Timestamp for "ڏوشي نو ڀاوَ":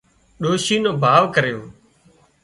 0.41-1.23